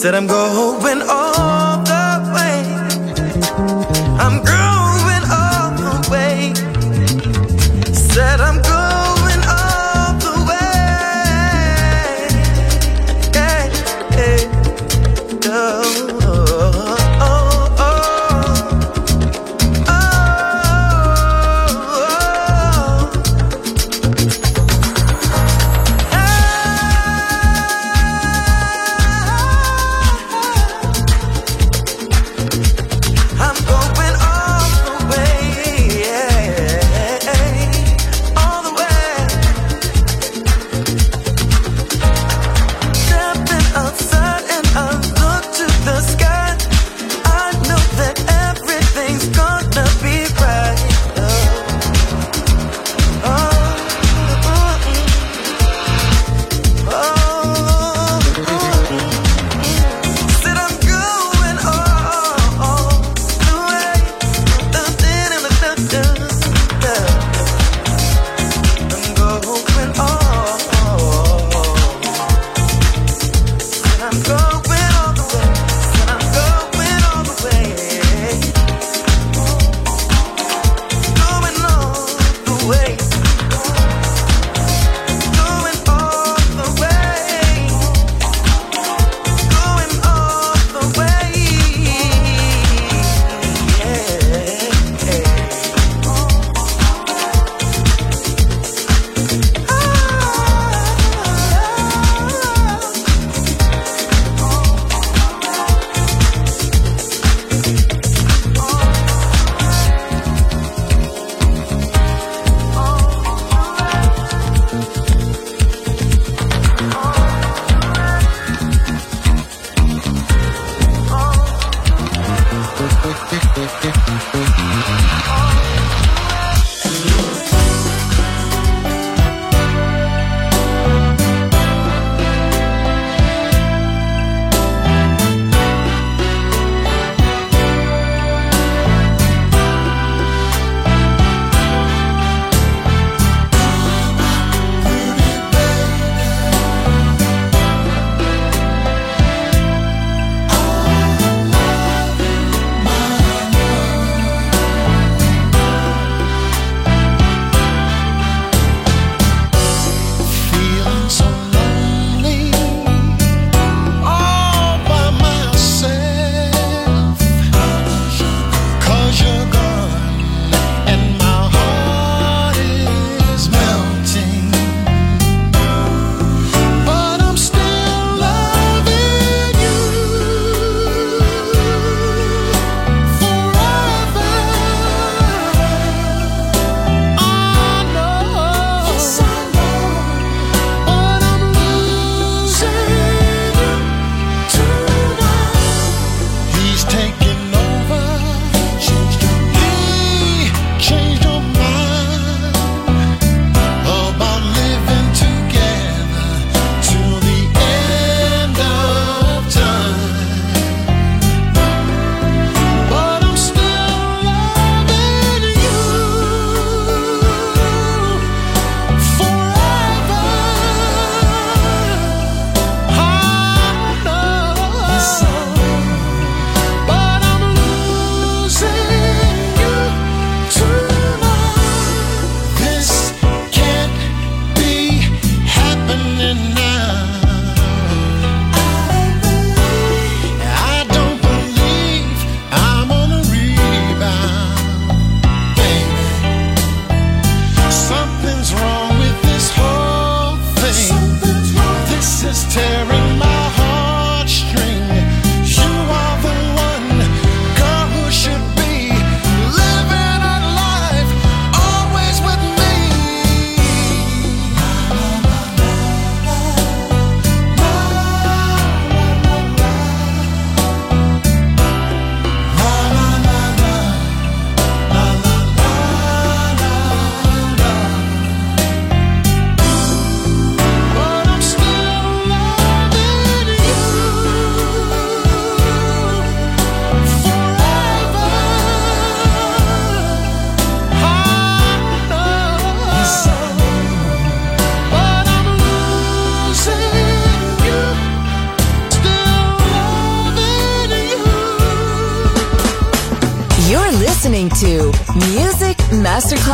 Said 0.00 0.14
I'm 0.14 0.26
going 0.26 1.02
on. 1.02 1.19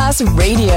Masterclass 0.07 0.39
Radio, 0.39 0.76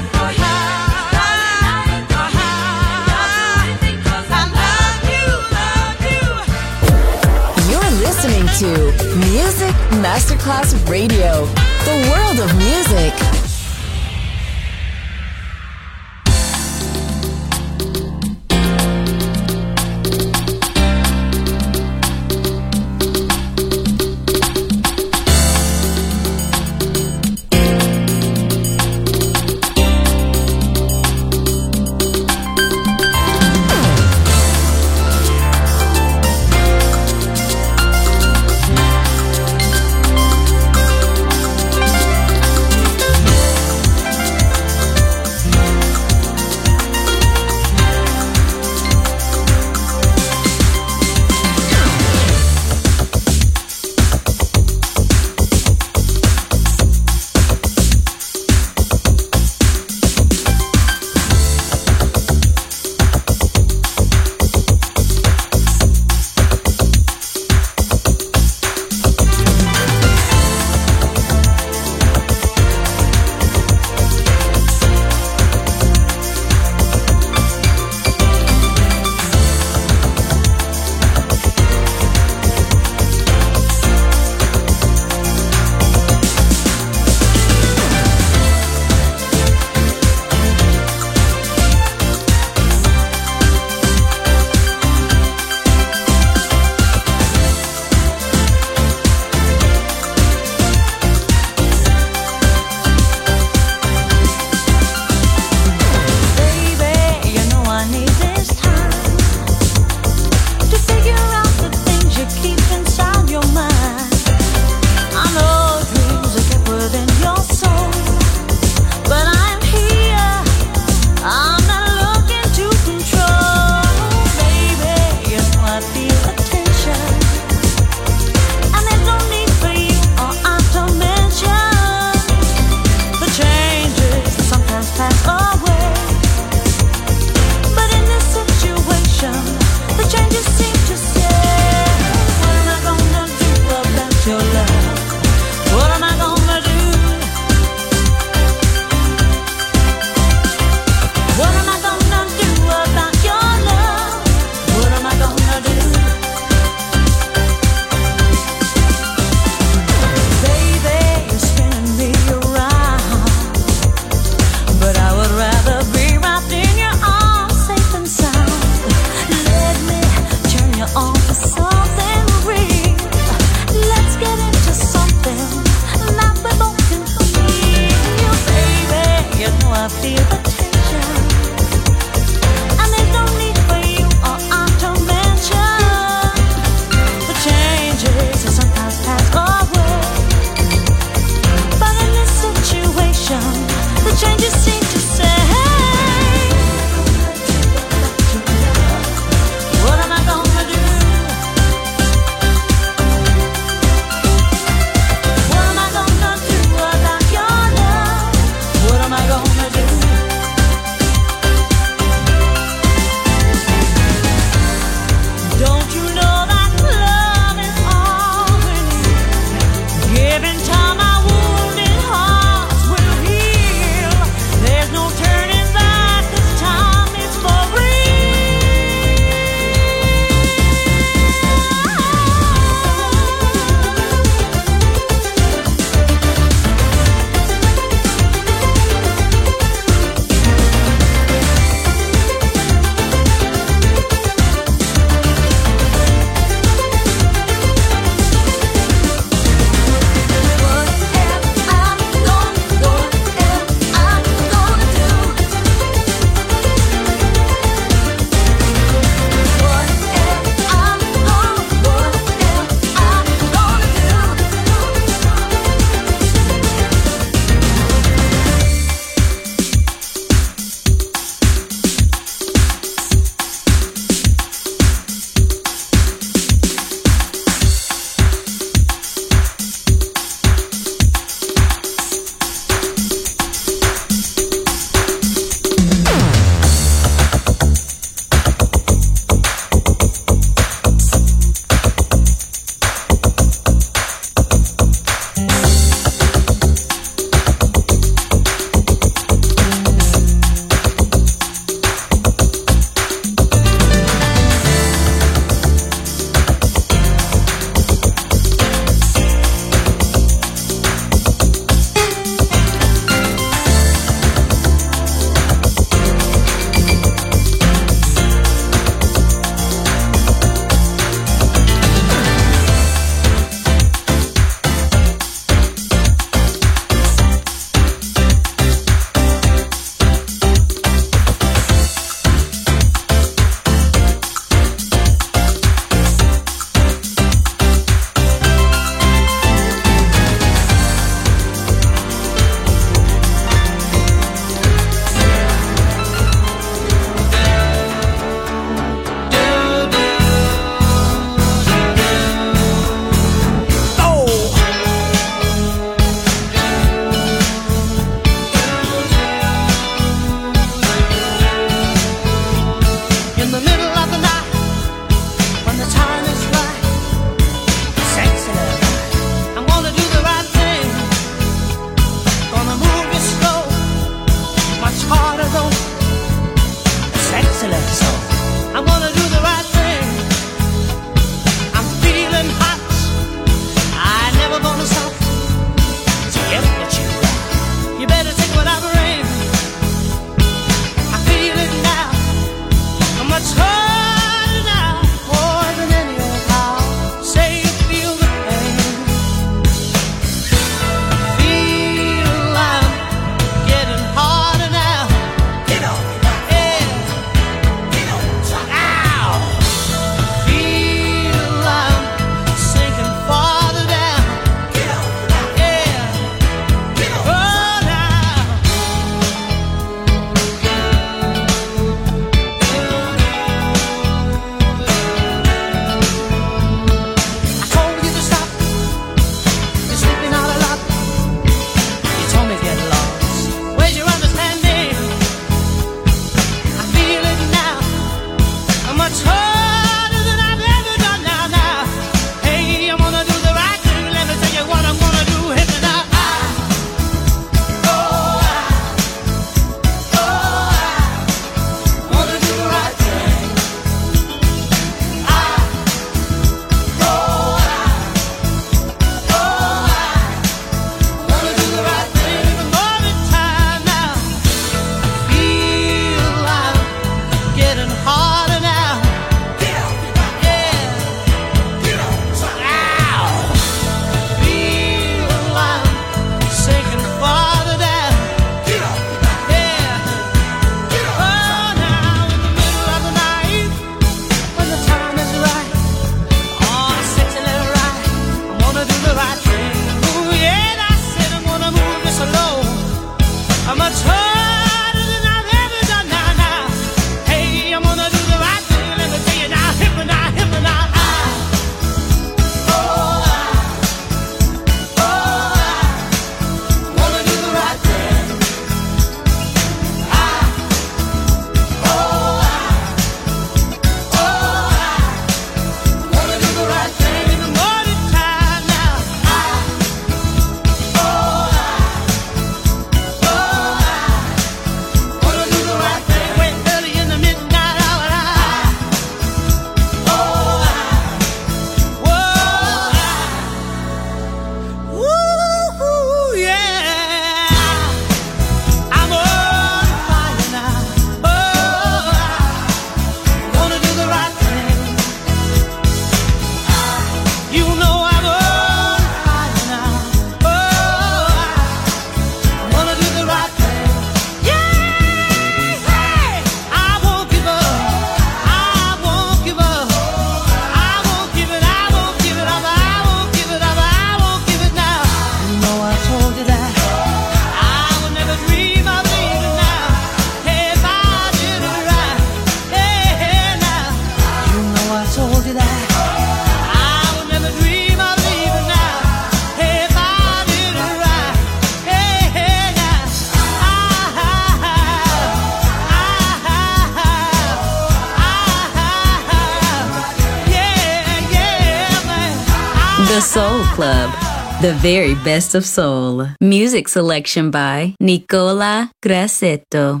Very 594.80 595.14
best 595.14 595.54
of 595.54 595.62
soul. 595.64 596.26
Music 596.40 596.88
selection 596.88 597.50
by 597.50 597.94
Nicola 598.00 598.90
Grassetto. 599.04 600.00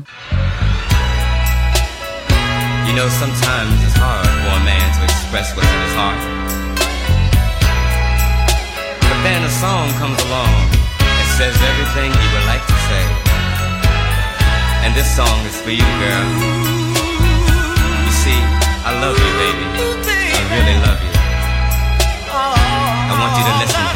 You 2.88 2.92
know, 2.96 3.08
sometimes 3.20 3.76
it's 3.84 3.98
hard 4.00 4.24
for 4.24 4.52
a 4.56 4.64
man 4.64 4.88
to 4.96 5.04
express 5.04 5.52
what's 5.52 5.68
in 5.68 5.80
his 5.84 5.94
heart. 6.00 6.16
But 9.04 9.20
then 9.20 9.44
a 9.44 9.52
song 9.60 9.92
comes 10.00 10.16
along 10.24 10.56
and 10.96 11.28
says 11.36 11.52
everything 11.60 12.08
he 12.16 12.26
would 12.32 12.46
like 12.48 12.64
to 12.64 12.76
say. 12.88 13.04
And 14.80 14.96
this 14.96 15.12
song 15.12 15.44
is 15.44 15.60
for 15.60 15.76
you, 15.76 15.84
girl. 16.00 16.24
You 18.00 18.14
see, 18.24 18.40
I 18.88 18.96
love 18.96 19.12
you, 19.12 19.32
baby. 19.44 19.66
I 20.32 20.42
really 20.56 20.76
love 20.88 21.00
you. 21.04 21.12
I 22.32 23.12
want 23.20 23.36
you 23.36 23.44
to 23.44 23.54
listen 23.60 23.89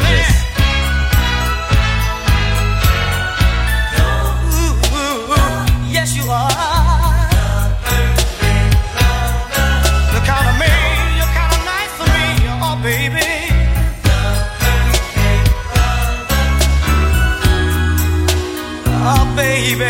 baby. 19.35 19.85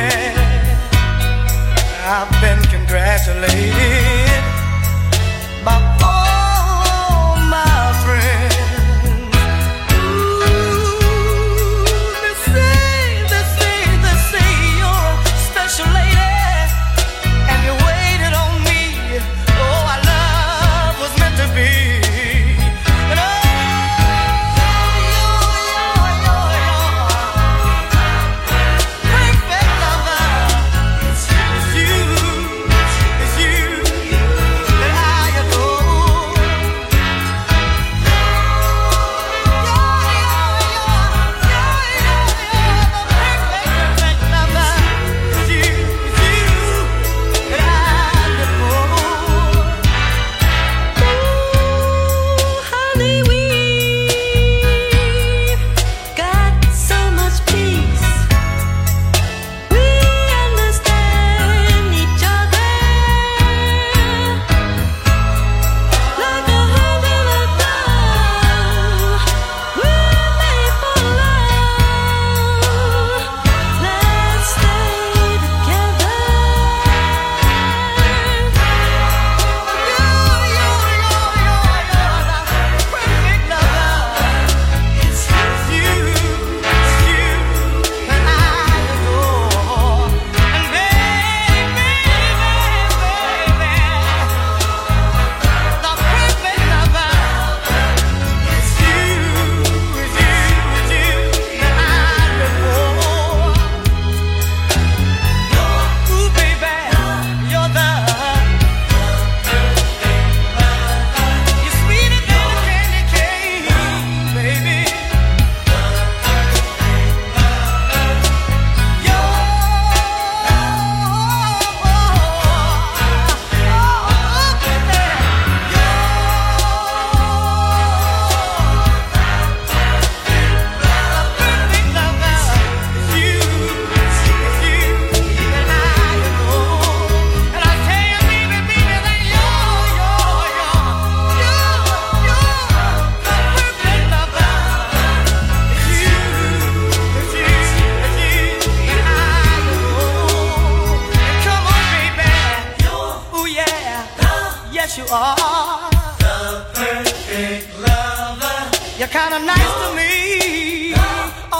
I've 2.07 2.29
been 2.41 2.61
congratulated 2.69 4.43
by 5.63 5.97
all 6.03 6.14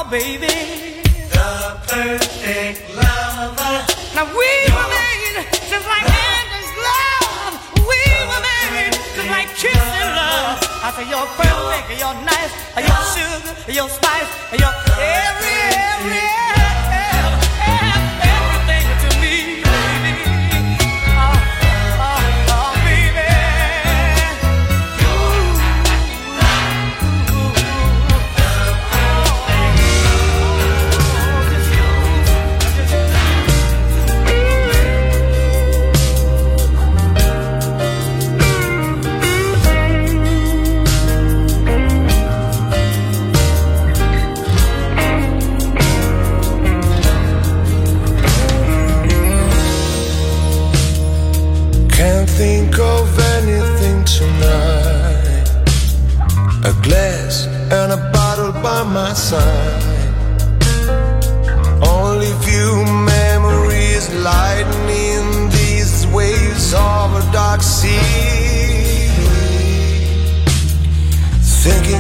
baby. 0.10 1.02
The 1.34 1.78
perfect 1.88 2.96
lover. 2.96 3.76
Now 4.14 4.26
we 4.38 4.50
You're 4.68 4.76
were 4.78 4.90
made 4.94 5.46
just 5.70 5.86
like 5.88 6.06
hand 6.06 6.50
Anders 6.54 6.72
love. 6.90 7.54
We 7.90 8.02
were 8.30 8.44
made 8.46 8.94
just 9.16 9.30
like 9.30 9.50
kissing 9.58 10.10
love. 10.20 10.62
I 10.86 10.92
say 10.96 11.10
you're 11.10 11.30
perfect, 11.40 12.00
you're 12.00 12.18
nice, 12.22 12.54
you're 12.78 13.06
sugar, 13.14 13.72
you're 13.72 13.90
spice, 13.90 14.30
you're 14.54 14.78
every, 15.02 15.58
every. 15.74 16.45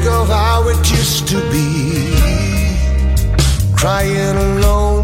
of 0.07 0.27
how 0.27 0.67
it 0.67 0.91
used 0.91 1.27
to 1.27 1.39
be. 1.51 2.13
Crying 3.75 4.37
alone, 4.47 5.03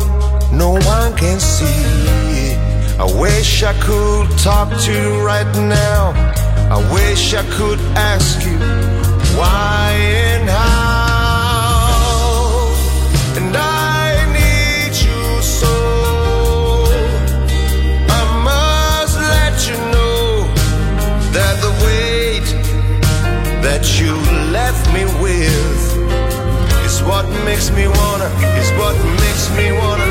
no 0.58 0.72
one 0.72 1.16
can 1.18 1.40
see. 1.40 2.56
I 3.00 3.06
wish 3.20 3.64
I 3.64 3.74
could 3.82 4.30
talk 4.38 4.70
to 4.86 4.92
you 4.92 5.22
right 5.26 5.52
now. 5.56 6.14
I 6.70 6.78
wish 6.94 7.34
I 7.34 7.44
could 7.58 7.80
ask 7.96 8.46
you 8.46 8.60
why 9.38 9.92
and 9.92 10.50
how. 10.50 11.01
makes 27.46 27.72
me 27.72 27.88
wanna, 27.88 28.30
is 28.60 28.72
what 28.78 28.96
makes 29.20 29.50
me 29.58 29.72
wanna. 29.72 30.11